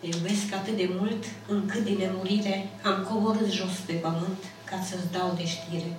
[0.00, 5.12] Te iubesc atât de mult, încât din nemurire am coborât jos pe pământ ca să-ți
[5.12, 5.92] dau de știre.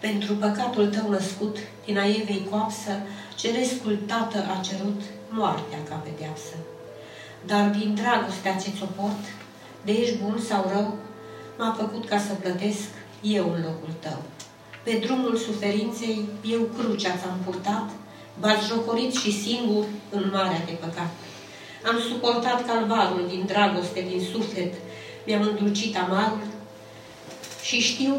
[0.00, 2.92] Pentru păcatul tău născut, din a Evei coapsă,
[3.36, 5.00] cerescul tată a cerut
[5.30, 6.56] moartea ca pedeapsă.
[7.46, 9.24] Dar din dragostea ce ți-o port,
[9.84, 10.96] de ești bun sau rău,
[11.58, 12.88] m-a făcut ca să plătesc
[13.22, 14.22] eu în locul tău.
[14.84, 17.90] Pe drumul suferinței eu crucea ți-am purtat,
[18.40, 21.10] v-ați jocorit și singur în marea de păcat.
[21.84, 24.74] Am suportat calvarul din dragoste, din suflet,
[25.26, 26.46] mi-am îndulcit amarul
[27.62, 28.14] și știu,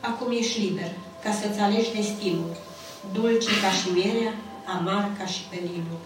[0.00, 0.90] acum ești liber,
[1.22, 2.56] ca să-ți alegi destinul,
[3.12, 6.00] dulce ca și mierea, amar ca și pelinul.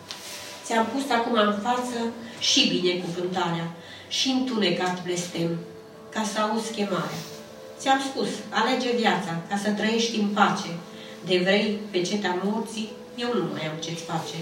[0.64, 1.98] Ți-am pus acum în față
[2.38, 3.70] și binecuvântarea,
[4.08, 5.58] și întunecat blestem,
[6.08, 7.20] ca să auzi chemarea.
[7.78, 10.70] Ți-am spus, alege viața, ca să trăiești în pace.
[11.24, 14.36] De vrei pe cetea morții, eu nu mai am ce-ți face.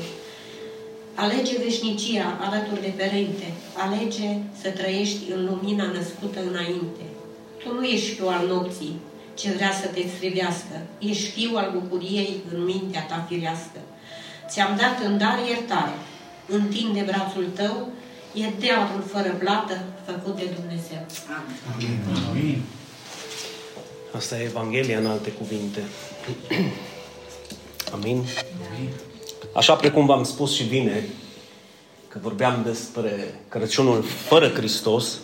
[1.22, 3.52] Alege veșnicia alături de Părinte.
[3.76, 4.28] Alege
[4.60, 7.04] să trăiești în lumina născută înainte.
[7.62, 9.00] Tu nu ești fiu al nopții,
[9.34, 10.76] ce vrea să te strivească.
[10.98, 13.80] Ești fiu al bucuriei în mintea ta firească.
[14.48, 15.96] Ți-am dat în dar iertare.
[16.48, 17.88] Întinde brațul tău,
[18.34, 21.02] e dealul fără plată făcut de Dumnezeu.
[21.72, 21.98] Amin.
[22.30, 22.62] Amin.
[24.16, 25.82] Asta e Evanghelia în alte cuvinte.
[27.94, 28.24] Amin.
[28.74, 29.09] Amin.
[29.54, 31.08] Așa precum v-am spus și bine,
[32.08, 35.18] că vorbeam despre Crăciunul fără Hristos,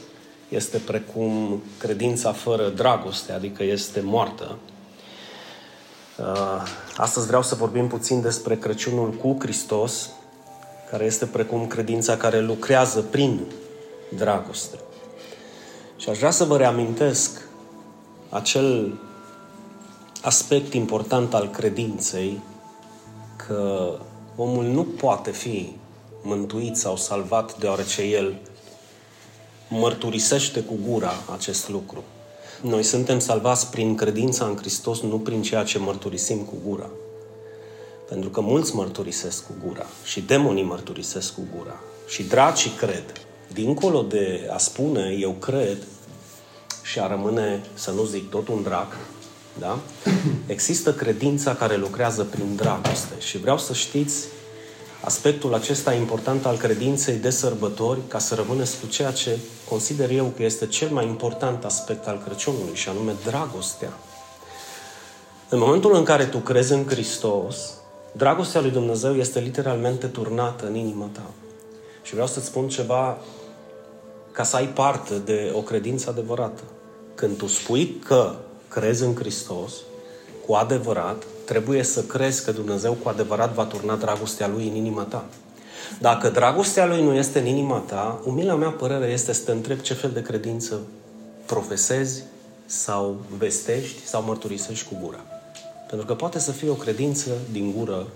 [0.49, 4.57] este precum credința fără dragoste, adică este moartă.
[6.19, 6.63] Uh,
[6.97, 10.11] astăzi vreau să vorbim puțin despre Crăciunul cu Hristos,
[10.91, 13.41] care este precum credința care lucrează prin
[14.17, 14.79] dragoste.
[15.97, 17.41] Și aș vrea să vă reamintesc
[18.29, 18.99] acel
[20.23, 22.41] aspect important al credinței
[23.47, 23.91] că
[24.37, 25.73] omul nu poate fi
[26.23, 28.35] mântuit sau salvat deoarece el
[29.69, 32.05] mărturisește cu gura acest lucru.
[32.63, 36.91] Noi suntem salvați prin credința în Hristos, nu prin ceea ce mărturisim cu gura.
[38.09, 43.13] Pentru că mulți mărturisesc cu gura și demonii mărturisesc cu gura și dracii cred.
[43.53, 45.79] Dincolo de a spune eu cred
[46.83, 48.97] și a rămâne, să nu zic, tot un drac,
[49.59, 49.79] da?
[50.47, 54.25] Există credința care lucrează prin dragoste și vreau să știți
[55.05, 60.33] aspectul acesta important al credinței de sărbători ca să rămâneți cu ceea ce consider eu
[60.37, 63.93] că este cel mai important aspect al Crăciunului și anume dragostea.
[65.49, 67.57] În momentul în care tu crezi în Hristos,
[68.13, 71.31] dragostea lui Dumnezeu este literalmente turnată în inima ta.
[72.03, 73.19] Și vreau să-ți spun ceva
[74.33, 76.63] ca să ai parte de o credință adevărată.
[77.15, 78.35] Când tu spui că
[78.81, 79.73] crezi în Hristos,
[80.47, 85.03] cu adevărat, trebuie să crezi că Dumnezeu cu adevărat va turna dragostea Lui în inima
[85.03, 85.25] ta.
[86.01, 89.81] Dacă dragostea Lui nu este în inima ta, umila mea părere este să te întreb
[89.81, 90.81] ce fel de credință
[91.47, 92.23] profesezi
[92.67, 95.21] sau vestești sau mărturisești cu gura.
[95.89, 98.07] Pentru că poate să fie o credință din gură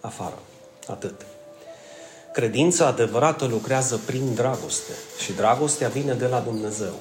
[0.00, 0.38] afară.
[0.86, 1.26] Atât.
[2.32, 4.92] Credința adevărată lucrează prin dragoste
[5.24, 6.94] și dragostea vine de la Dumnezeu.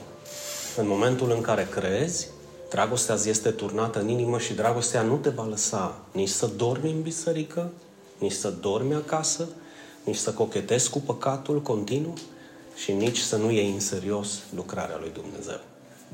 [0.78, 2.28] În momentul în care crezi,
[2.70, 6.92] dragostea îți este turnată în inimă și dragostea nu te va lăsa nici să dormi
[6.92, 7.72] în biserică,
[8.18, 9.48] nici să dormi acasă,
[10.04, 12.14] nici să cochetezi cu păcatul continuu
[12.76, 15.60] și nici să nu iei în serios lucrarea lui Dumnezeu.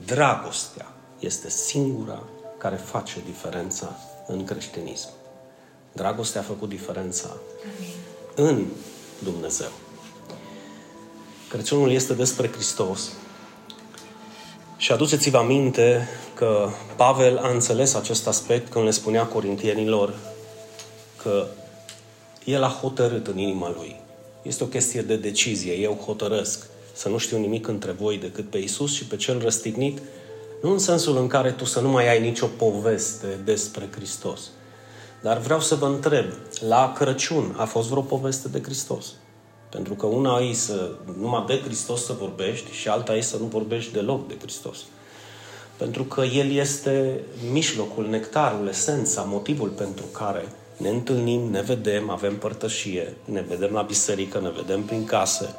[0.06, 2.24] Dragostea este singura
[2.58, 5.10] care face diferența în creștinism.
[5.92, 7.38] Dragostea a făcut diferența
[7.78, 8.50] Amin.
[8.50, 8.66] în
[9.24, 9.72] Dumnezeu.
[11.50, 13.12] Crăciunul este despre Hristos.
[14.84, 20.14] Și aduceți-vă aminte că Pavel a înțeles acest aspect când le spunea corintienilor
[21.22, 21.46] că
[22.46, 23.96] el a hotărât în inima lui.
[24.42, 25.74] Este o chestie de decizie.
[25.74, 30.02] Eu hotărăsc să nu știu nimic între voi decât pe Isus și pe cel răstignit,
[30.62, 34.40] nu în sensul în care tu să nu mai ai nicio poveste despre Hristos.
[35.22, 36.26] Dar vreau să vă întreb,
[36.68, 39.06] la Crăciun a fost vreo poveste de Hristos?
[39.74, 40.90] Pentru că una e să
[41.20, 44.78] numai de Hristos să vorbești și alta e să nu vorbești deloc de Hristos.
[45.78, 47.20] Pentru că El este
[47.52, 50.46] mijlocul, nectarul, esența, motivul pentru care
[50.78, 55.56] ne întâlnim, ne vedem, avem părtășie, ne vedem la biserică, ne vedem prin case.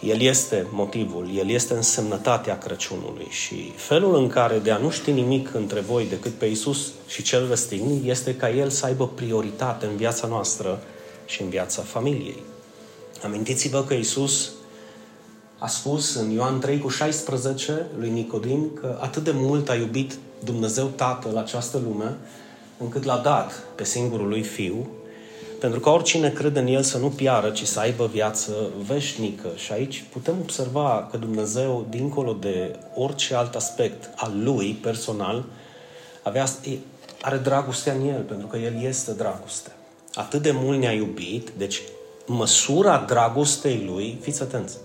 [0.00, 5.10] El este motivul, El este însemnătatea Crăciunului și felul în care de a nu ști
[5.10, 9.86] nimic între voi decât pe Isus și cel răstignit este ca El să aibă prioritate
[9.86, 10.82] în viața noastră
[11.26, 12.42] și în viața familiei.
[13.22, 14.50] Amintiți-vă că Isus
[15.58, 20.18] a spus în Ioan 3 cu 16 lui Nicodim că atât de mult a iubit
[20.44, 22.16] Dumnezeu Tatăl această lume,
[22.78, 24.88] încât l-a dat pe singurul lui Fiu,
[25.60, 28.52] pentru că oricine crede în El să nu piară, ci să aibă viață
[28.86, 29.48] veșnică.
[29.56, 35.44] Și aici putem observa că Dumnezeu, dincolo de orice alt aspect al Lui personal,
[36.22, 36.46] avea,
[37.20, 39.70] are dragostea în El, pentru că El este dragoste.
[40.14, 41.82] Atât de mult ne-a iubit, deci
[42.26, 44.76] măsura dragostei Lui, fiți atenți,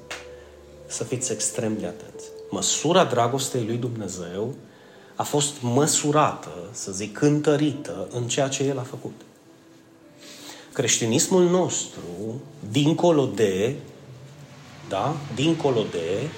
[0.87, 2.25] să fiți extrem de atenți.
[2.49, 4.55] Măsura dragostei Lui Dumnezeu
[5.15, 9.21] a fost măsurată, să zic, cântărită în ceea ce El a făcut.
[10.73, 12.41] Creștinismul nostru,
[12.71, 13.75] dincolo de,
[14.89, 16.29] da, dincolo de,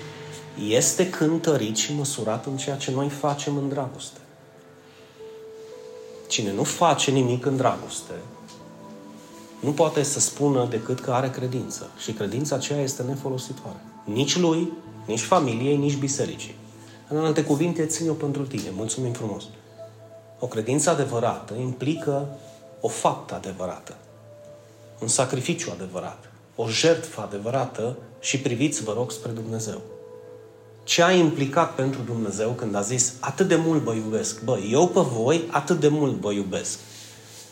[0.68, 4.20] este cântărit și măsurat în ceea ce noi facem în dragoste.
[6.28, 8.14] Cine nu face nimic în dragoste,
[9.62, 11.90] nu poate să spună decât că are credință.
[11.98, 13.78] Și credința aceea este nefolositoare.
[14.04, 14.72] Nici lui,
[15.06, 16.56] nici familiei, nici bisericii.
[17.08, 18.70] În alte cuvinte, țin-o pentru tine.
[18.76, 19.44] Mulțumim frumos.
[20.40, 22.28] O credință adevărată implică
[22.82, 23.96] o faptă adevărată.
[25.00, 26.32] Un sacrificiu adevărat.
[26.56, 29.82] O jertfă adevărată și priviți, vă rog, spre Dumnezeu.
[30.84, 34.44] Ce a implicat pentru Dumnezeu când a zis atât de mult vă iubesc?
[34.44, 36.80] Bă, eu pe voi atât de mult vă iubesc.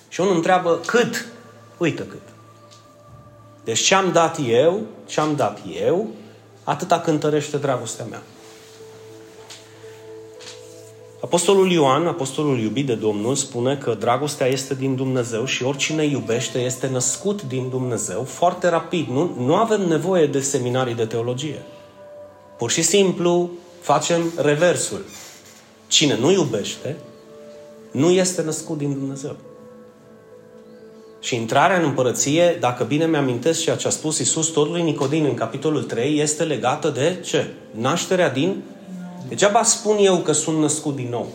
[0.07, 1.25] Și unul întreabă cât?
[1.79, 2.21] Uită cât.
[3.63, 6.07] Deci ce am dat eu, ce am dat eu,
[6.63, 8.21] atâta cântărește dragostea mea.
[11.21, 16.59] Apostolul Ioan, apostolul iubit de Domnul, spune că dragostea este din Dumnezeu și oricine iubește
[16.59, 19.07] este născut din Dumnezeu foarte rapid.
[19.07, 21.61] Nu, nu avem nevoie de seminarii de teologie.
[22.57, 23.49] Pur și simplu
[23.81, 25.05] facem reversul.
[25.87, 26.97] Cine nu iubește,
[27.91, 29.35] nu este născut din Dumnezeu.
[31.19, 35.25] Și intrarea în împărăție, dacă bine mi-amintesc ceea ce a spus Iisus tot lui Nicodin
[35.25, 37.47] în capitolul 3, este legată de ce?
[37.71, 38.61] Nașterea din
[39.29, 41.27] Degeaba spun eu că sunt născut din nou.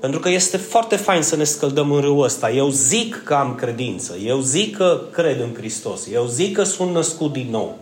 [0.00, 2.50] Pentru că este foarte fain să ne scăldăm în râul ăsta.
[2.50, 4.16] Eu zic că am credință.
[4.16, 6.08] Eu zic că cred în Hristos.
[6.12, 7.78] Eu zic că sunt născut din nou.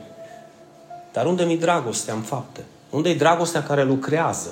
[1.13, 2.65] Dar unde mi dragostea în fapte?
[2.91, 4.51] Unde e dragostea care lucrează?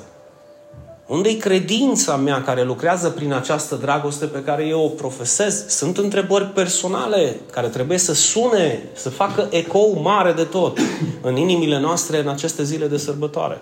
[1.06, 5.69] Unde e credința mea care lucrează prin această dragoste pe care eu o profesez?
[5.69, 10.79] Sunt întrebări personale care trebuie să sune, să facă ecou mare de tot
[11.21, 13.61] în inimile noastre în aceste zile de sărbătoare.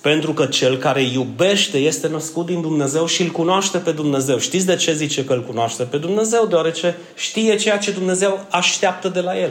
[0.00, 4.38] Pentru că cel care iubește este născut din Dumnezeu și îl cunoaște pe Dumnezeu.
[4.38, 6.46] Știți de ce zice că îl cunoaște pe Dumnezeu?
[6.46, 9.50] Deoarece știe ceea ce Dumnezeu așteaptă de la el.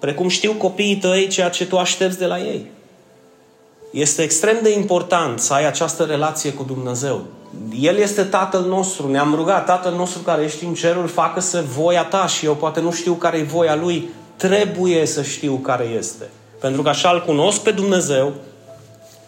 [0.00, 2.70] Precum știu copiii tăi ceea ce tu aștepți de la ei.
[3.90, 7.24] Este extrem de important să ai această relație cu Dumnezeu.
[7.80, 9.10] El este Tatăl nostru.
[9.10, 12.92] Ne-am rugat, Tatăl nostru care ești în cerul, facă-se voia ta și eu poate nu
[12.92, 14.08] știu care e voia Lui.
[14.36, 16.28] Trebuie să știu care este.
[16.60, 18.32] Pentru că așa îl cunosc pe Dumnezeu,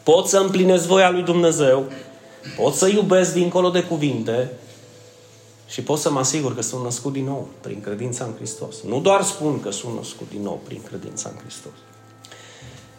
[0.02, 1.84] pot să împlinesc voia lui Dumnezeu,
[2.56, 4.50] pot să iubesc dincolo de cuvinte
[5.66, 8.76] și pot să mă asigur că sunt născut din nou prin credința în Hristos.
[8.86, 11.72] Nu doar spun că sunt născut din nou prin credința în Hristos.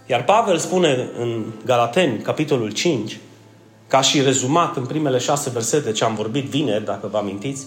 [0.05, 3.19] Iar Pavel spune în Galateni, capitolul 5,
[3.87, 7.65] ca și rezumat în primele șase versete ce am vorbit vineri, dacă vă amintiți,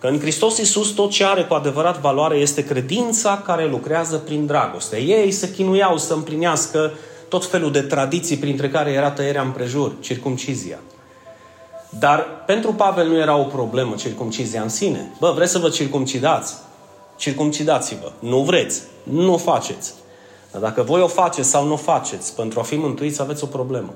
[0.00, 4.46] că în Hristos Iisus tot ce are cu adevărat valoare este credința care lucrează prin
[4.46, 5.00] dragoste.
[5.02, 6.92] Ei se chinuiau să împlinească
[7.28, 10.78] tot felul de tradiții, printre care era tăierea împrejur, circumcizia.
[11.98, 15.12] Dar pentru Pavel nu era o problemă circumcizia în sine.
[15.18, 16.54] Bă, vreți să vă circumcidați?
[17.16, 18.12] Circumcidați-vă.
[18.18, 18.82] Nu vreți?
[19.02, 19.94] Nu o faceți.
[20.52, 23.46] Dar dacă voi o faceți sau nu o faceți, pentru a fi mântuiți, aveți o
[23.46, 23.94] problemă.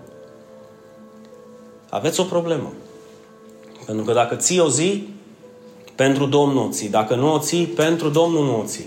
[1.91, 2.73] Aveți o problemă.
[3.87, 5.09] Pentru că dacă ții o zi,
[5.95, 6.89] pentru Domnul o ții.
[6.89, 8.87] Dacă nu o ții, pentru Domnul nu o ții.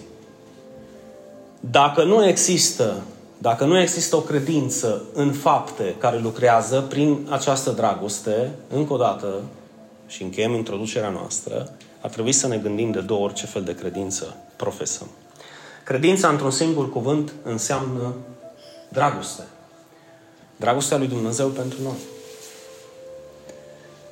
[1.59, 3.03] Dacă nu există,
[3.37, 9.27] dacă nu există o credință în fapte care lucrează prin această dragoste, încă o dată,
[10.07, 13.75] și încheiem introducerea noastră, ar trebui să ne gândim de două ori ce fel de
[13.75, 15.07] credință profesăm.
[15.87, 18.13] Credința, într-un singur cuvânt, înseamnă
[18.89, 19.43] dragoste.
[20.55, 21.97] Dragostea lui Dumnezeu pentru noi.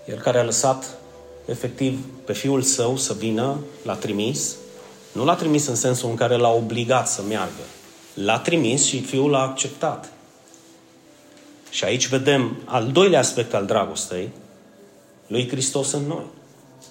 [0.07, 0.97] El care a lăsat
[1.45, 4.55] efectiv pe Fiul Său să vină, l-a trimis,
[5.11, 7.63] nu l-a trimis în sensul în care l-a obligat să meargă.
[8.13, 10.11] L-a trimis și Fiul l-a acceptat.
[11.69, 14.29] Și aici vedem al doilea aspect al dragostei
[15.27, 16.25] lui Hristos în noi.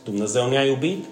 [0.04, 1.04] Dumnezeu ne-a iubit,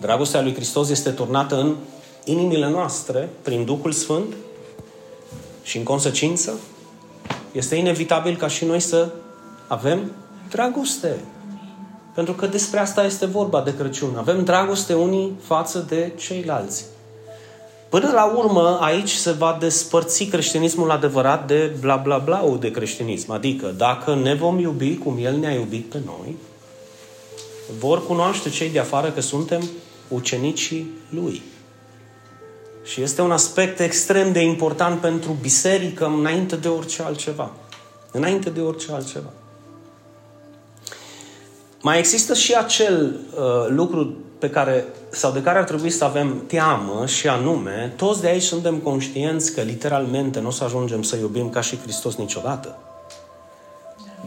[0.00, 1.76] dragostea lui Hristos este turnată în
[2.24, 4.34] inimile noastre prin Duhul Sfânt
[5.62, 6.52] și în consecință
[7.52, 9.08] este inevitabil ca și noi să
[9.66, 10.12] avem
[10.50, 11.16] dragoste.
[12.14, 14.16] Pentru că despre asta este vorba de Crăciun.
[14.16, 16.84] Avem dragoste unii față de ceilalți.
[17.88, 23.32] Până la urmă, aici se va despărți creștinismul adevărat de bla bla bla de creștinism.
[23.32, 26.36] Adică, dacă ne vom iubi cum El ne-a iubit pe noi,
[27.78, 29.62] vor cunoaște cei de afară că suntem
[30.08, 31.42] ucenicii lui.
[32.84, 37.50] Și este un aspect extrem de important pentru biserică înainte de orice altceva.
[38.10, 39.30] Înainte de orice altceva.
[41.82, 46.44] Mai există și acel uh, lucru pe care, sau de care ar trebui să avem
[46.46, 51.16] teamă și anume, toți de aici suntem conștienți că literalmente nu o să ajungem să
[51.16, 52.78] iubim ca și Hristos niciodată.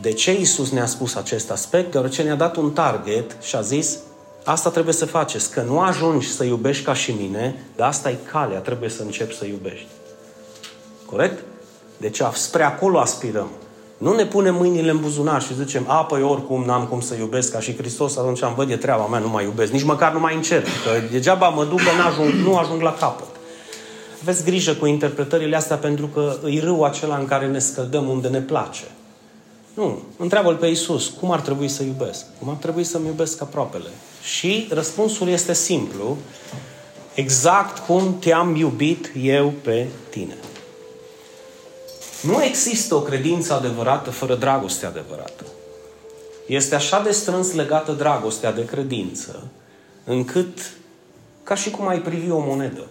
[0.02, 1.92] De ce Isus ne-a spus acest aspect?
[1.92, 3.98] Deoarece ne-a dat un target și a zis,
[4.48, 8.18] asta trebuie să faceți, că nu ajungi să iubești ca și mine, dar asta e
[8.32, 9.88] calea, trebuie să începi să iubești.
[11.06, 11.44] Corect?
[11.98, 13.50] Deci spre acolo aspirăm.
[13.98, 17.52] Nu ne punem mâinile în buzunar și zicem, a, păi oricum n-am cum să iubesc
[17.52, 19.72] ca și Hristos, atunci am văd, e treaba mea, nu mai iubesc.
[19.72, 23.28] Nici măcar nu mai încerc, că degeaba mă duc, că ajung, nu ajung la capăt.
[24.22, 28.28] Aveți grijă cu interpretările astea pentru că îi râu acela în care ne scăldăm unde
[28.28, 28.84] ne place.
[29.74, 30.02] Nu.
[30.18, 32.26] Întreabă-L pe Iisus, cum ar trebui să iubesc?
[32.40, 33.90] Cum ar trebui să-mi iubesc aproapele?
[34.22, 36.18] Și răspunsul este simplu,
[37.14, 40.38] exact cum te-am iubit eu pe tine.
[42.22, 45.46] Nu există o credință adevărată fără dragoste adevărată.
[46.48, 49.44] Este așa de strâns legată dragostea de credință,
[50.04, 50.72] încât
[51.44, 52.86] ca și cum ai privi o monedă.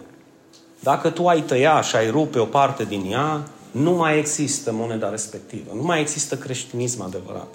[0.79, 5.09] Dacă tu ai tăia și ai rupe o parte din ea, nu mai există moneda
[5.09, 5.71] respectivă.
[5.75, 7.47] Nu mai există creștinism adevărat.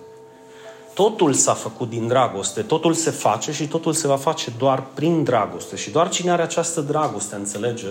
[0.95, 5.25] Totul s-a făcut din dragoste, totul se face și totul se va face doar prin
[5.25, 5.77] dragoste.
[5.77, 7.89] Și doar cine are această dragoste înțelege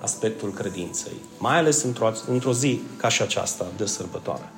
[0.00, 4.52] aspectul credinței, mai ales într-o, într-o zi ca și aceasta de sărbătoare.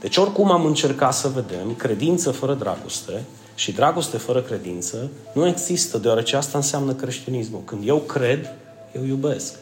[0.00, 5.98] Deci oricum am încercat să vedem, credință fără dragoste și dragoste fără credință nu există,
[5.98, 7.60] deoarece asta înseamnă creștinismul.
[7.64, 8.54] Când eu cred,
[8.96, 9.54] eu iubesc.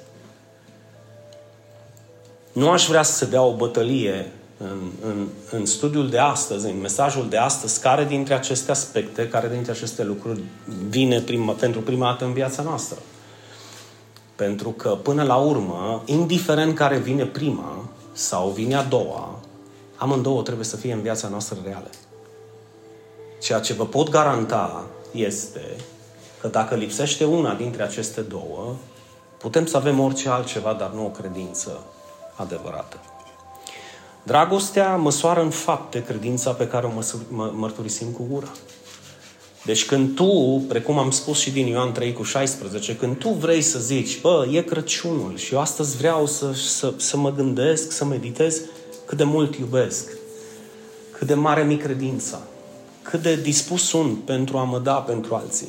[2.52, 6.80] Nu aș vrea să se dea o bătălie în, în, în studiul de astăzi, în
[6.80, 10.40] mesajul de astăzi, care dintre aceste aspecte, care dintre aceste lucruri
[10.88, 12.98] vine prima, pentru prima dată în viața noastră.
[14.36, 19.38] Pentru că, până la urmă, indiferent care vine prima sau vine a doua,
[19.96, 21.90] amândouă trebuie să fie în viața noastră reală.
[23.40, 25.76] Ceea ce vă pot garanta este
[26.40, 28.74] că dacă lipsește una dintre aceste două,
[29.38, 31.84] putem să avem orice altceva, dar nu o credință
[32.34, 33.00] adevărată.
[34.22, 37.02] Dragostea măsoară în fapte credința pe care o
[37.52, 38.52] mărturisim cu gura.
[39.64, 43.62] Deci când tu, precum am spus și din Ioan 3 cu 16, când tu vrei
[43.62, 48.04] să zici, bă, e Crăciunul și eu astăzi vreau să, să, să mă gândesc, să
[48.04, 48.60] meditez
[49.06, 50.12] cât de mult iubesc,
[51.18, 52.40] cât de mare mi credința,
[53.02, 55.68] cât de dispus sunt pentru a mă da pentru alții.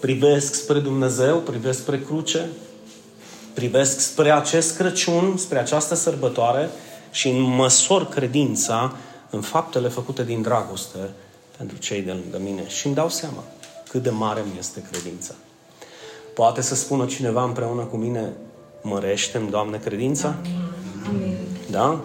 [0.00, 2.48] Privesc spre Dumnezeu, privesc spre cruce,
[3.54, 6.70] privesc spre acest Crăciun, spre această sărbătoare
[7.14, 8.96] și în măsor credința
[9.30, 10.98] în faptele făcute din dragoste
[11.56, 13.44] pentru cei de lângă mine și îmi dau seama
[13.88, 15.34] cât de mare mi este credința.
[16.34, 18.32] Poate să spună cineva împreună cu mine,
[18.82, 20.36] mărește-mi, Doamne, credința?
[21.08, 21.36] Amin.
[21.70, 22.00] Da?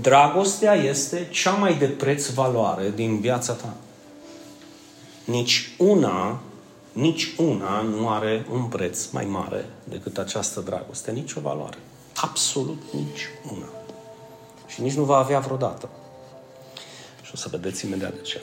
[0.00, 3.74] Dragostea este cea mai de preț valoare din viața ta.
[5.24, 6.40] Nici una,
[6.92, 11.10] nici una nu are un preț mai mare decât această dragoste.
[11.10, 11.78] Nici o valoare.
[12.14, 13.68] Absolut nici una.
[14.66, 15.88] Și nici nu va avea vreodată.
[17.22, 18.40] Și o să vedeți imediat de ce.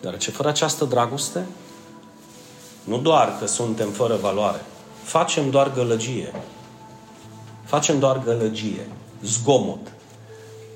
[0.00, 1.46] Deoarece fără această dragoste,
[2.84, 4.60] nu doar că suntem fără valoare,
[5.02, 6.34] facem doar gălăgie.
[7.64, 8.88] Facem doar gălăgie,
[9.22, 9.92] zgomot.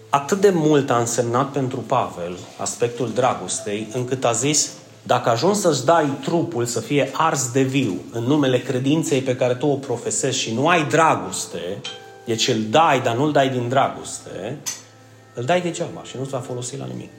[0.08, 4.70] Atât de mult a însemnat pentru Pavel aspectul dragostei, încât a zis,
[5.02, 9.54] dacă ajungi să-ți dai trupul să fie ars de viu în numele credinței pe care
[9.54, 11.80] tu o profesezi și nu ai dragoste,
[12.24, 14.58] deci îl dai, dar nu-l dai din dragoste,
[15.34, 17.10] îl dai degeaba și nu-ți va folosi la nimic.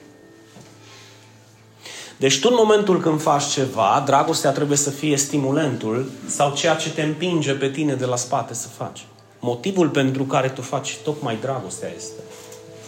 [2.17, 6.91] Deci tu în momentul când faci ceva, dragostea trebuie să fie stimulentul sau ceea ce
[6.91, 9.05] te împinge pe tine de la spate să faci.
[9.39, 12.21] Motivul pentru care tu faci tocmai dragostea este.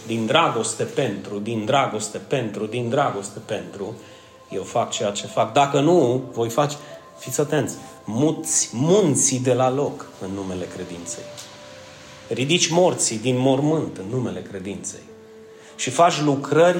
[0.06, 3.94] Din dragoste pentru, din dragoste pentru, din dragoste pentru,
[4.50, 5.52] eu fac ceea ce fac.
[5.52, 6.76] Dacă nu, voi face,
[7.18, 7.74] fiți atenți,
[8.04, 11.24] muți munții de la loc în numele credinței.
[12.28, 15.02] Ridici morții din mormânt în numele credinței
[15.76, 16.78] și faci lucrări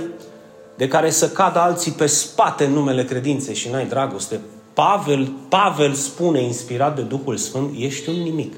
[0.76, 4.40] de care să cadă alții pe spate în numele credinței și n-ai dragoste,
[4.72, 8.54] Pavel, Pavel spune, inspirat de Duhul Sfânt, ești un nimic.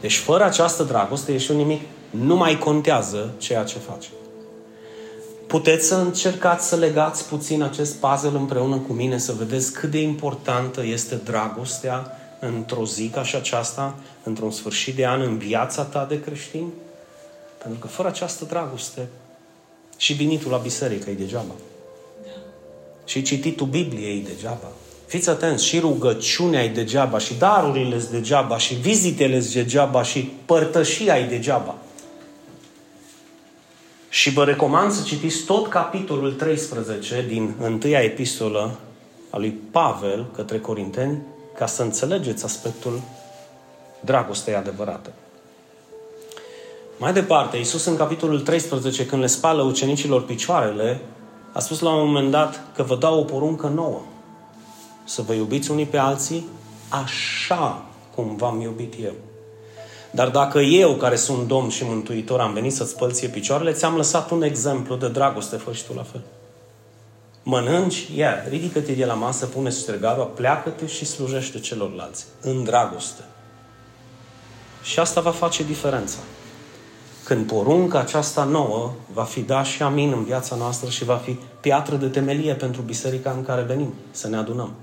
[0.00, 1.80] Deci fără această dragoste ești un nimic.
[2.10, 4.10] Nu mai contează ceea ce faci.
[5.48, 10.00] Puteți să încercați să legați puțin acest puzzle împreună cu mine, să vedeți cât de
[10.00, 16.06] importantă este dragostea într-o zi ca și aceasta, într-un sfârșit de an în viața ta
[16.08, 16.68] de creștin?
[17.62, 19.08] Pentru că fără această dragoste
[19.96, 21.54] și venitul la biserică e degeaba.
[22.22, 22.30] Da.
[23.04, 24.68] Și cititul Bibliei degeaba.
[25.06, 30.30] Fiți atenți, și rugăciunea e degeaba, și darurile sunt degeaba, și vizitele sunt degeaba, și
[30.44, 31.74] părtășia e degeaba.
[34.08, 38.78] Și vă recomand să citiți tot capitolul 13 din întâia epistolă
[39.30, 41.22] a lui Pavel către Corinteni,
[41.56, 43.00] ca să înțelegeți aspectul
[44.00, 45.12] dragostei adevărate.
[46.98, 51.00] Mai departe, Iisus în capitolul 13, când le spală ucenicilor picioarele,
[51.52, 54.02] a spus la un moment dat că vă dau o poruncă nouă.
[55.04, 56.46] Să vă iubiți unii pe alții
[56.88, 57.84] așa
[58.14, 59.12] cum v-am iubit eu.
[60.10, 64.30] Dar dacă eu, care sunt Domn și Mântuitor, am venit să-ți spălție picioarele, ți-am lăsat
[64.30, 66.20] un exemplu de dragoste, fă și tu la fel.
[67.42, 72.26] Mănânci, ia, ridică-te de la masă, pune stregarul, pleacă-te și slujește celorlalți.
[72.40, 73.22] În dragoste.
[74.82, 76.18] Și asta va face diferența.
[77.24, 81.38] Când porunca aceasta nouă va fi da și amin în viața noastră și va fi
[81.60, 84.74] piatră de temelie pentru biserica în care venim să ne adunăm.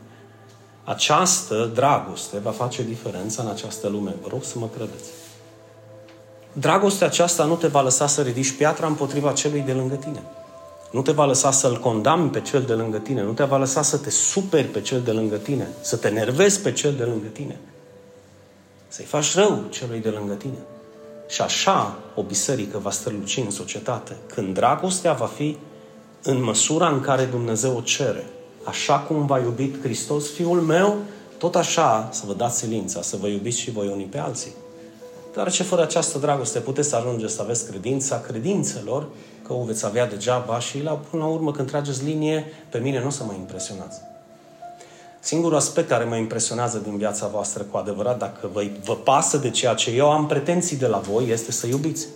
[0.86, 4.16] Această dragoste va face diferența în această lume.
[4.22, 5.10] Vă rog să mă credeți.
[6.54, 10.22] Dragostea aceasta nu te va lăsa să ridici piatra împotriva celui de lângă tine.
[10.92, 13.22] Nu te va lăsa să-l condamni pe cel de lângă tine.
[13.22, 15.68] Nu te va lăsa să te superi pe cel de lângă tine.
[15.82, 17.60] Să te nervezi pe cel de lângă tine.
[18.88, 20.58] Să-i faci rău celui de lângă tine.
[21.28, 24.16] Și așa o biserică va străluci în societate.
[24.34, 25.58] Când dragostea va fi
[26.24, 28.26] în măsura în care Dumnezeu o cere.
[28.66, 30.98] Așa cum v-a iubit Hristos, Fiul meu,
[31.38, 34.52] tot așa să vă dați silința, să vă iubiți și voi unii pe alții.
[35.34, 39.08] Dar ce fără această dragoste puteți să ajungeți să aveți credința credințelor,
[39.48, 43.00] că o veți avea degeaba și la, până la urmă când trageți linie, pe mine
[43.00, 44.02] nu o să mă impresionați.
[45.20, 49.50] Singurul aspect care mă impresionează din viața voastră cu adevărat, dacă vă, vă pasă de
[49.50, 52.08] ceea ce eu am pretenții de la voi, este să iubiți.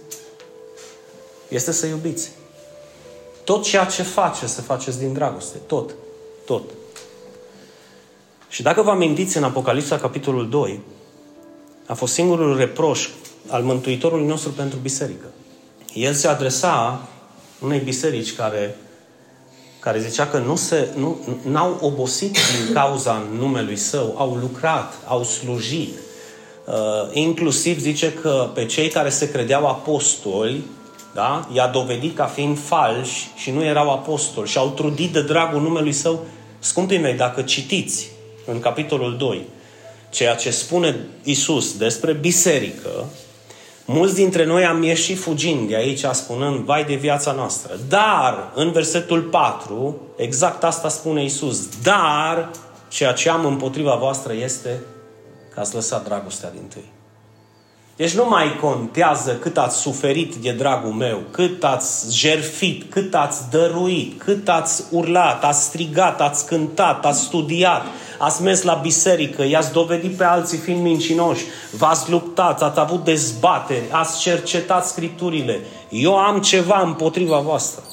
[1.48, 2.32] Este să iubiți.
[3.44, 5.58] Tot ceea ce face, să faceți din dragoste.
[5.68, 5.92] Tot.
[6.50, 6.64] Tot.
[8.50, 10.80] Și dacă vă amintiți în Apocalipsa, capitolul 2,
[11.86, 13.08] a fost singurul reproș
[13.48, 15.26] al Mântuitorului nostru pentru biserică.
[15.94, 17.08] El se adresa
[17.60, 18.76] unei biserici care
[19.80, 25.24] care zicea că nu se, nu, n-au obosit din cauza numelui său, au lucrat, au
[25.24, 25.94] slujit.
[26.66, 26.74] Uh,
[27.12, 30.64] inclusiv zice că pe cei care se credeau apostoli,
[31.14, 35.62] da, i-a dovedit ca fiind falși și nu erau apostoli și au trudit de dragul
[35.62, 36.26] numelui său.
[36.60, 38.10] Scumpii mei, dacă citiți
[38.46, 39.42] în capitolul 2
[40.10, 43.06] ceea ce spune Isus despre biserică,
[43.92, 47.80] Mulți dintre noi am ieșit fugind de aici spunând, vai de viața noastră.
[47.88, 51.68] Dar, în versetul 4, exact asta spune Isus.
[51.84, 52.50] Dar,
[52.88, 54.80] ceea ce am împotriva voastră este
[55.54, 56.99] că ați lăsat dragostea din tâi.
[58.00, 63.50] Deci nu mai contează cât ați suferit de dragul meu, cât ați jerfit, cât ați
[63.50, 67.86] dăruit, cât ați urlat, ați strigat, ați cântat, ați studiat,
[68.18, 71.44] ați mers la biserică, i-ați dovedit pe alții fiind mincinoși,
[71.78, 75.60] v-ați luptat, ați avut dezbateri, ați cercetat scripturile.
[75.90, 77.84] Eu am ceva împotriva voastră.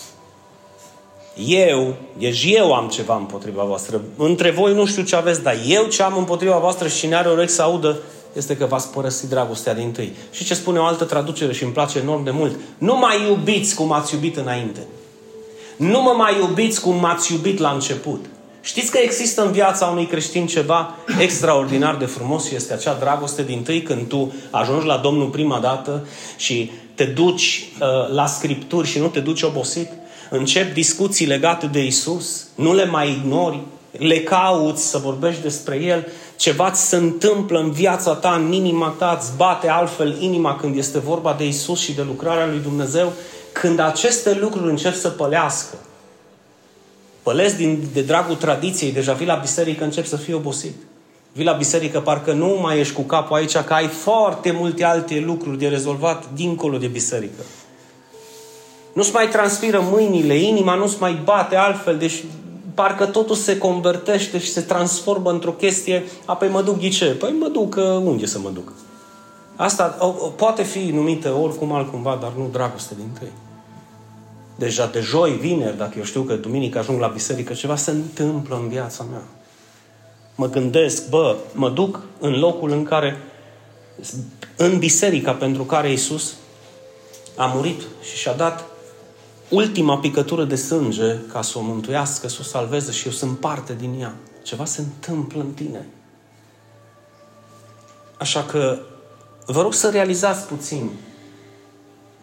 [1.46, 4.00] Eu, deci eu am ceva împotriva voastră.
[4.16, 7.28] Între voi nu știu ce aveți, dar eu ce am împotriva voastră și cine are
[7.28, 7.98] urechi să audă,
[8.36, 10.12] este că v-ați părăsit dragostea din tâi.
[10.30, 12.54] Și ce spune o altă traducere și îmi place enorm de mult.
[12.78, 14.80] Nu mai iubiți cum ați iubit înainte.
[15.76, 18.24] Nu mă mai iubiți cum m-ați iubit la început.
[18.60, 23.42] Știți că există în viața unui creștin ceva extraordinar de frumos și este acea dragoste
[23.42, 28.88] din tâi când tu ajungi la Domnul prima dată și te duci uh, la Scripturi
[28.88, 29.88] și nu te duci obosit,
[30.30, 36.06] începi discuții legate de Isus, nu le mai ignori, le cauți să vorbești despre El,
[36.36, 40.76] ceva ți se întâmplă în viața ta, în inima ta, îți bate altfel inima când
[40.76, 43.12] este vorba de Isus și de lucrarea lui Dumnezeu,
[43.52, 45.76] când aceste lucruri încep să pălească,
[47.22, 50.74] pălesc din, de dragul tradiției, deja vii la biserică, încep să fii obosit.
[51.32, 55.22] Vii la biserică, parcă nu mai ești cu capul aici, că ai foarte multe alte
[55.26, 57.42] lucruri de rezolvat dincolo de biserică.
[58.92, 62.24] Nu-ți mai transpiră mâinile, inima nu-ți mai bate altfel, deci
[62.76, 67.06] parcă totul se convertește și se transformă într-o chestie, apoi mă duc ghice.
[67.06, 68.72] Păi mă duc, unde să mă duc?
[69.56, 73.28] Asta o, o, poate fi numită oricum altcumva, dar nu dragoste din tăi
[74.56, 78.56] deja de joi, vineri, dacă eu știu că duminică ajung la biserică, ceva se întâmplă
[78.56, 79.22] în viața mea.
[80.34, 83.16] Mă gândesc, bă, mă duc în locul în care,
[84.56, 86.34] în biserica pentru care Iisus
[87.36, 88.64] a murit și și-a dat
[89.48, 93.74] ultima picătură de sânge ca să o mântuiască, să o salveze și eu sunt parte
[93.74, 94.14] din ea.
[94.42, 95.86] Ceva se întâmplă în tine.
[98.18, 98.78] Așa că
[99.46, 100.90] vă rog să realizați puțin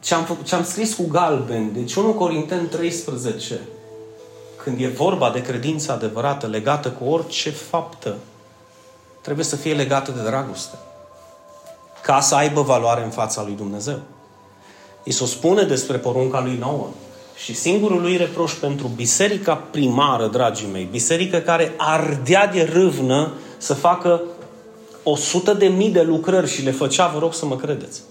[0.03, 3.59] ce am, făcut, ce am scris cu galben, deci 1 Corinteni 13,
[4.63, 8.15] când e vorba de credință adevărată legată cu orice faptă,
[9.21, 10.77] trebuie să fie legată de dragoste.
[12.01, 13.99] Ca să aibă valoare în fața lui Dumnezeu.
[15.03, 16.89] Iisus spune despre porunca lui nouă.
[17.35, 23.73] Și singurul lui reproș pentru biserica primară, dragii mei, biserică care ardea de râvnă să
[23.73, 24.21] facă
[25.03, 28.01] o sută de mii de lucrări și le făcea, vă rog să mă credeți.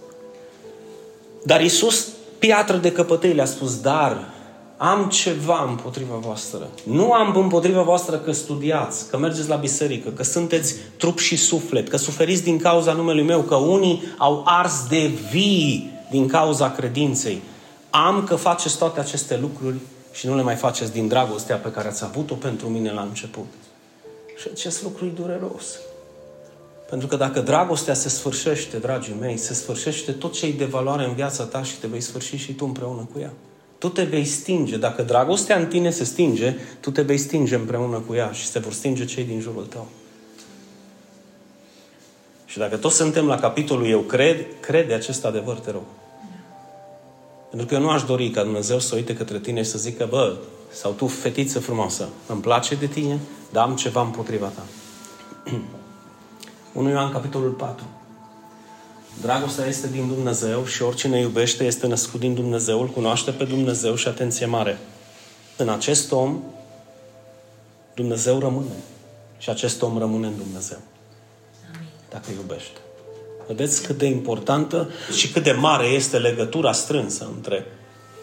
[1.42, 2.08] Dar Iisus,
[2.38, 4.32] piatră de căpătăi, le-a spus, dar
[4.76, 6.68] am ceva împotriva voastră.
[6.84, 11.88] Nu am împotriva voastră că studiați, că mergeți la biserică, că sunteți trup și suflet,
[11.88, 17.42] că suferiți din cauza numelui meu, că unii au ars de vii din cauza credinței.
[17.94, 19.76] Am că faceți toate aceste lucruri
[20.12, 23.46] și nu le mai faceți din dragostea pe care ați avut-o pentru mine la început.
[24.36, 25.78] Și acest lucru e dureros.
[26.88, 31.04] Pentru că dacă dragostea se sfârșește, dragii mei, se sfârșește tot ce e de valoare
[31.04, 33.32] în viața ta și te vei sfârși și tu împreună cu ea.
[33.78, 34.76] Tu te vei stinge.
[34.76, 38.58] Dacă dragostea în tine se stinge, tu te vei stinge împreună cu ea și se
[38.58, 39.86] vor stinge cei din jurul tău.
[42.46, 45.82] Și dacă toți suntem la capitolul eu cred, crede acest adevăr, te rog.
[47.52, 50.06] Pentru că eu nu aș dori ca Dumnezeu să uite către tine și să zică,
[50.10, 50.36] bă,
[50.70, 53.18] sau tu, fetiță frumoasă, îmi place de tine,
[53.50, 54.62] dar am ceva împotriva ta.
[56.72, 57.84] 1 Ioan, capitolul 4.
[59.20, 63.94] Dragostea este din Dumnezeu și oricine iubește este născut din Dumnezeu, îl cunoaște pe Dumnezeu
[63.94, 64.78] și atenție mare.
[65.56, 66.40] În acest om,
[67.94, 68.76] Dumnezeu rămâne.
[69.38, 70.78] Și acest om rămâne în Dumnezeu.
[71.74, 71.88] Amin.
[72.10, 72.78] Dacă iubește.
[73.46, 77.66] Vedeți cât de importantă și cât de mare este legătura strânsă între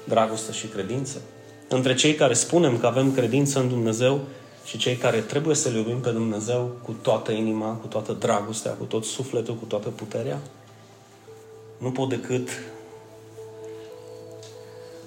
[0.03, 1.21] dragoste și credință?
[1.67, 4.19] Între cei care spunem că avem credință în Dumnezeu
[4.65, 8.83] și cei care trebuie să-L iubim pe Dumnezeu cu toată inima, cu toată dragostea, cu
[8.83, 10.39] tot sufletul, cu toată puterea?
[11.77, 12.49] Nu pot decât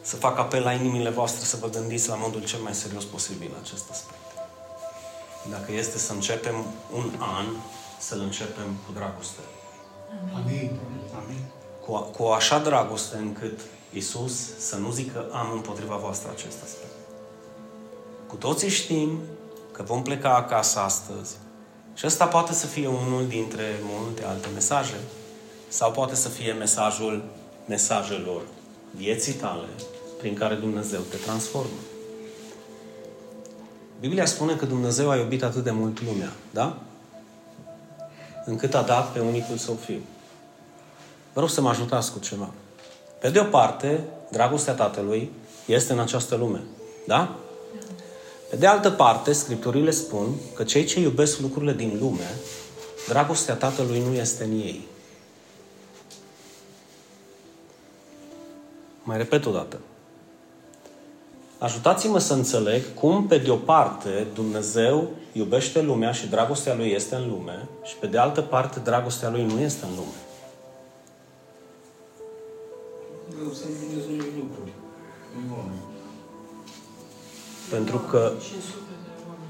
[0.02, 3.50] să fac apel la inimile voastre să vă gândiți la modul cel mai serios posibil
[3.62, 4.18] acest aspect.
[5.50, 6.54] Dacă este să începem
[6.94, 7.46] un an,
[7.98, 9.40] să-l începem cu dragoste.
[10.34, 10.70] Amin.
[11.24, 11.44] Amin.
[11.84, 13.60] Cu, cu o așa dragoste încât
[13.92, 16.92] Isus să nu zică am împotriva voastră acest aspect.
[18.26, 19.18] Cu toții știm
[19.72, 21.36] că vom pleca acasă astăzi
[21.94, 24.96] și ăsta poate să fie unul dintre multe alte mesaje
[25.68, 27.24] sau poate să fie mesajul
[27.68, 28.42] mesajelor
[28.90, 29.66] vieții tale
[30.18, 31.80] prin care Dumnezeu te transformă.
[34.00, 36.78] Biblia spune că Dumnezeu a iubit atât de mult lumea, da?
[38.44, 40.00] Încât a dat pe unicul său fiu.
[41.32, 42.50] Vă rog să mă ajutați cu ceva.
[43.18, 45.32] Pe de o parte, dragostea Tatălui
[45.66, 46.62] este în această lume.
[47.06, 47.36] Da?
[48.50, 52.30] Pe de altă parte, Scripturile spun că cei ce iubesc lucrurile din lume,
[53.08, 54.86] dragostea Tatălui nu este în ei.
[59.02, 59.78] Mai repet o dată.
[61.62, 67.14] Ajutați-mă să înțeleg cum, pe de o parte, Dumnezeu iubește lumea și dragostea Lui este
[67.14, 70.20] în lume și, pe de altă parte, dragostea Lui nu este în lume.
[77.70, 78.32] Pentru că,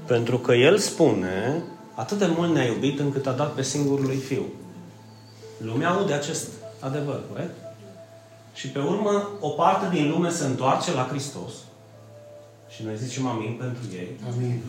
[0.05, 4.17] pentru că El spune, atât de mult ne-a iubit încât a dat pe singurul lui
[4.17, 4.43] Fiu.
[5.57, 6.47] Lumea aude acest
[6.79, 7.55] adevăr, corect?
[8.53, 11.53] Și pe urmă, o parte din lume se întoarce la Hristos.
[12.75, 14.09] Și noi zicem amin pentru ei.
[14.33, 14.61] Amin.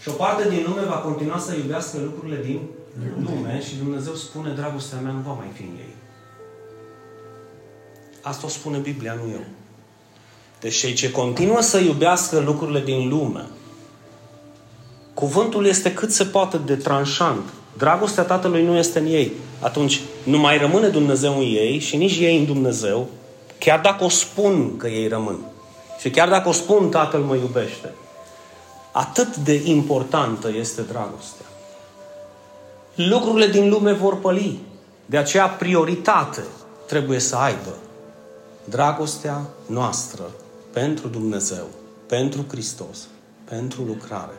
[0.00, 2.60] Și o parte din lume va continua să iubească lucrurile din
[3.18, 5.94] lume și Dumnezeu spune, dragostea mea nu va mai fi în ei.
[8.20, 9.44] Asta o spune Biblia, nu eu.
[10.60, 13.46] Deci cei ce continuă să iubească lucrurile din lume,
[15.14, 17.52] cuvântul este cât se poate de tranșant.
[17.78, 19.32] Dragostea Tatălui nu este în ei.
[19.60, 23.08] Atunci nu mai rămâne Dumnezeu în ei și nici ei în Dumnezeu,
[23.58, 25.38] chiar dacă o spun că ei rămân.
[26.06, 27.94] Și chiar dacă o spun Tatăl mă iubește.
[28.92, 31.46] Atât de importantă este dragostea.
[32.94, 34.60] Lucrurile din lume vor păli.
[35.06, 36.44] De aceea prioritate
[36.86, 37.74] trebuie să aibă
[38.64, 40.22] dragostea noastră
[40.72, 41.66] pentru Dumnezeu,
[42.06, 42.98] pentru Hristos,
[43.44, 44.34] pentru lucrare.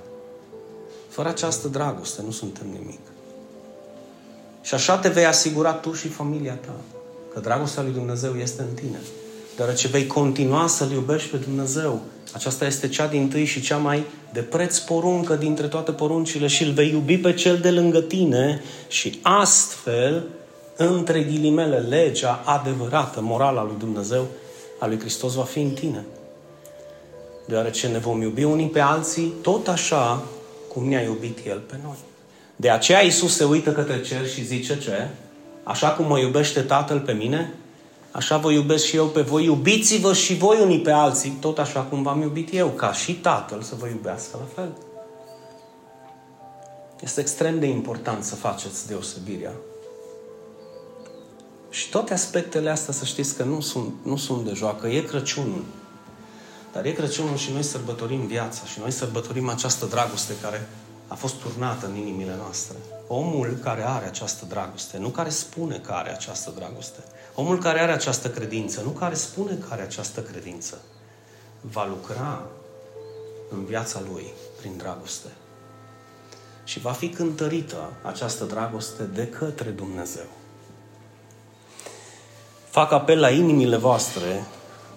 [1.09, 3.01] Fără această dragoste nu suntem nimic.
[4.61, 6.75] Și așa te vei asigura tu și familia ta
[7.33, 8.99] că dragostea lui Dumnezeu este în tine.
[9.57, 12.01] Deoarece vei continua să-L iubești pe Dumnezeu.
[12.33, 16.63] Aceasta este cea din tâi și cea mai de preț poruncă dintre toate poruncile și
[16.63, 20.23] îl vei iubi pe cel de lângă tine și astfel,
[20.75, 24.27] între ghilimele, legea adevărată, morala lui Dumnezeu,
[24.79, 26.05] a lui Hristos va fi în tine.
[27.45, 30.23] Deoarece ne vom iubi unii pe alții tot așa
[30.73, 31.97] cum ne-a iubit El pe noi.
[32.55, 35.07] De aceea Isus se uită către cer și zice ce?
[35.63, 37.53] Așa cum mă iubește Tatăl pe mine,
[38.11, 39.43] Așa vă iubesc și eu pe voi.
[39.43, 43.61] Iubiți-vă și voi unii pe alții, tot așa cum v-am iubit eu, ca și Tatăl
[43.61, 44.71] să vă iubească la fel.
[47.01, 49.51] Este extrem de important să faceți deosebirea.
[51.69, 54.87] Și toate aspectele astea, să știți că nu sunt, nu sunt de joacă.
[54.87, 55.63] E Crăciunul.
[56.73, 60.69] Dar e Crăciunul și noi sărbătorim viața și noi sărbătorim această dragoste care
[61.07, 62.75] a fost turnată în inimile noastre.
[63.07, 66.99] Omul care are această dragoste, nu care spune că are această dragoste,
[67.35, 70.81] omul care are această credință, nu care spune că are această credință,
[71.61, 72.41] va lucra
[73.49, 74.25] în viața lui
[74.59, 75.27] prin dragoste.
[76.63, 80.25] Și va fi cântărită această dragoste de către Dumnezeu.
[82.69, 84.45] Fac apel la inimile voastre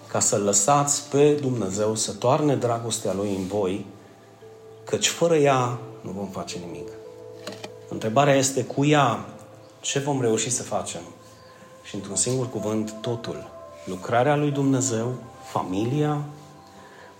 [0.06, 3.86] ca să lăsați pe Dumnezeu să toarne dragostea Lui în voi,
[4.84, 6.88] căci fără ea nu vom face nimic.
[7.88, 9.26] Întrebarea este cu ea
[9.80, 11.00] ce vom reuși să facem?
[11.82, 13.50] Și într-un singur cuvânt, totul.
[13.84, 15.14] Lucrarea lui Dumnezeu,
[15.52, 16.24] familia,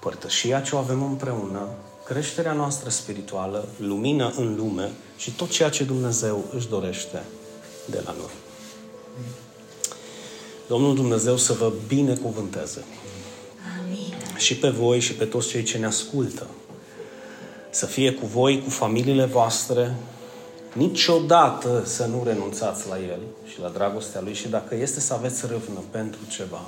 [0.00, 1.68] părtășia ce o avem împreună,
[2.04, 7.22] creșterea noastră spirituală, lumină în lume și tot ceea ce Dumnezeu își dorește
[7.86, 8.30] de la noi.
[10.68, 12.84] Domnul Dumnezeu să vă binecuvânteze.
[13.80, 14.14] Amin.
[14.36, 16.46] Și pe voi și pe toți cei ce ne ascultă.
[17.70, 19.94] Să fie cu voi, cu familiile voastre,
[20.72, 23.20] niciodată să nu renunțați la El
[23.52, 26.60] și la dragostea Lui și dacă este să aveți râvnă pentru ceva.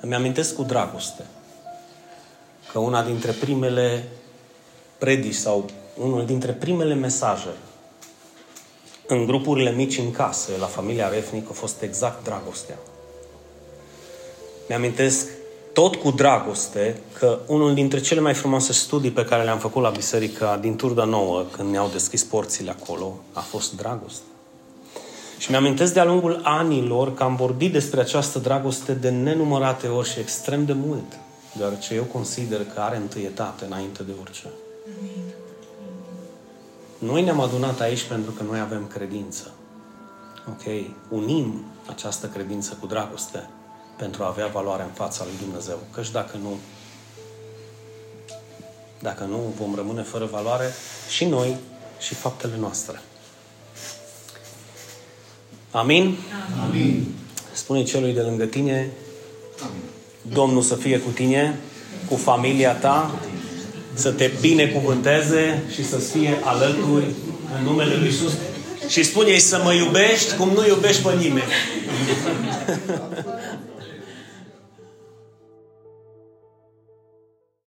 [0.00, 1.24] Îmi amintesc cu dragoste
[2.72, 4.08] că una dintre primele
[4.98, 5.64] predici sau
[5.98, 7.48] unul dintre primele mesaje
[9.06, 12.78] în grupurile mici în casă, la familia Refnic, a fost exact dragostea.
[14.68, 15.28] Mi-amintesc
[15.74, 19.90] tot cu dragoste că unul dintre cele mai frumoase studii pe care le-am făcut la
[19.90, 24.22] biserica din Turda Nouă, când ne-au deschis porțile acolo, a fost dragoste.
[25.38, 30.18] Și mi-amintesc de-a lungul anilor că am vorbit despre această dragoste de nenumărate ori și
[30.18, 31.18] extrem de mult,
[31.56, 34.46] deoarece eu consider că are întâietate înainte de orice.
[34.98, 35.34] Amin.
[36.98, 39.50] Noi ne-am adunat aici pentru că noi avem credință.
[40.48, 40.62] Ok?
[41.08, 43.48] Unim această credință cu dragoste
[43.96, 45.78] pentru a avea valoare în fața lui Dumnezeu.
[45.92, 46.58] Căci dacă nu,
[48.98, 50.72] dacă nu, vom rămâne fără valoare
[51.08, 51.56] și noi
[51.98, 53.00] și faptele noastre.
[55.70, 56.16] Amin?
[56.68, 57.14] Amin.
[57.52, 58.90] Spune celui de lângă tine,
[59.62, 59.82] Amin.
[60.32, 61.58] Domnul să fie cu tine,
[62.08, 63.14] cu familia ta,
[63.94, 67.04] să te binecuvânteze și să fie alături
[67.58, 68.32] în numele Lui Isus.
[68.88, 71.52] Și spune-i să mă iubești cum nu iubești pe nimeni.